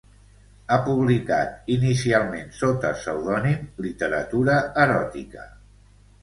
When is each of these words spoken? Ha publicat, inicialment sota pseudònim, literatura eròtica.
Ha 0.69 0.77
publicat, 0.85 1.59
inicialment 1.75 2.49
sota 2.61 2.91
pseudònim, 3.03 3.69
literatura 3.89 4.57
eròtica. 4.87 5.47